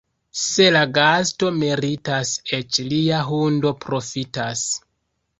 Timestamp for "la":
0.75-0.79